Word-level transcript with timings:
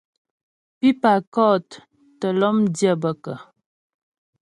Pípà 0.79 1.11
kɔ̂t 1.33 1.69
tə́ 2.19 2.31
lɔ́mdyə́ 2.39 2.93
bə 3.01 3.11
kə́? 3.23 3.37